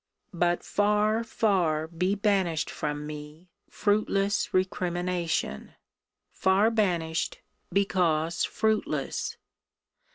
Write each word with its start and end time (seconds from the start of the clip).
But 0.33 0.63
far, 0.63 1.23
far, 1.23 1.85
be 1.87 2.15
banished 2.15 2.71
from 2.71 3.05
me 3.05 3.49
fruitless 3.69 4.51
recrimination! 4.51 5.75
Far 6.31 6.71
banished, 6.71 7.39
because 7.71 8.43
fruitless! 8.43 9.37